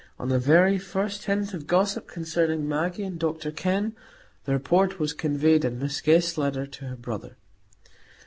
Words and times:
On 0.17 0.29
the 0.29 0.39
very 0.39 0.79
first 0.79 1.25
hint 1.25 1.53
of 1.53 1.67
gossip 1.67 2.07
concerning 2.07 2.67
Maggie 2.67 3.03
and 3.03 3.19
Dr 3.19 3.51
Kenn, 3.51 3.95
the 4.45 4.51
report 4.53 4.97
was 4.97 5.13
conveyed 5.13 5.63
in 5.63 5.77
Miss 5.77 6.01
Guest's 6.01 6.39
letter 6.39 6.65
to 6.65 6.85
her 6.85 6.95
brother. 6.95 7.37